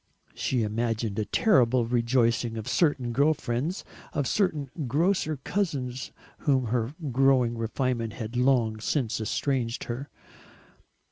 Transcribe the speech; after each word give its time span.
She 0.33 0.63
imagined 0.63 1.15
the 1.15 1.25
terrible 1.25 1.85
rejoicings 1.85 2.57
of 2.57 2.67
certain 2.67 3.11
girl 3.11 3.35
friends, 3.35 3.85
of 4.13 4.25
certain 4.27 4.71
grocer 4.87 5.37
cousins 5.37 6.11
from 6.39 6.45
whom 6.45 6.65
her 6.71 6.95
growing 7.11 7.55
refinement 7.55 8.13
had 8.13 8.35
long 8.35 8.79
since 8.79 9.21
estranged 9.21 9.83
her. 9.83 10.09